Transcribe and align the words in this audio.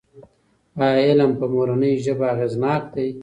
ایا 0.83 1.01
علم 1.09 1.31
په 1.39 1.45
مورنۍ 1.53 1.93
ژبه 2.05 2.25
اغېزناک 2.33 2.83
دی؟ 2.93 3.07